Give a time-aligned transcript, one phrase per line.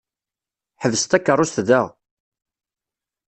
[0.81, 1.81] Ḥbes takeṛṛust da!